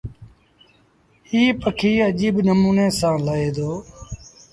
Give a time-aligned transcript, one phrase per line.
[1.31, 3.71] ايٚ پکي اجيب نموٚني سآݩ لهي دو۔